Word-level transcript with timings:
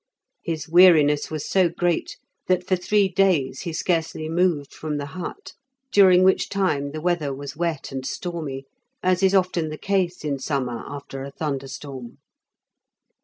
His 0.43 0.67
weariness 0.67 1.29
was 1.29 1.47
so 1.47 1.69
great 1.69 2.17
that 2.47 2.65
for 2.65 2.75
three 2.75 3.07
days 3.07 3.59
he 3.61 3.71
scarcely 3.71 4.27
moved 4.27 4.73
from 4.73 4.97
the 4.97 5.05
hut, 5.13 5.53
during 5.91 6.23
which 6.23 6.49
time 6.49 6.89
the 6.89 7.01
weather 7.01 7.31
was 7.31 7.55
wet 7.55 7.91
and 7.91 8.03
stormy, 8.03 8.65
as 9.03 9.21
is 9.21 9.35
often 9.35 9.69
the 9.69 9.77
case 9.77 10.25
in 10.25 10.39
summer 10.39 10.83
after 10.87 11.21
a 11.21 11.29
thunderstorm. 11.29 12.17